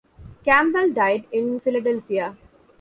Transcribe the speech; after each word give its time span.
Campbell 0.43 0.91
died 0.91 1.27
in 1.31 1.59
Philadelphia. 1.59 2.35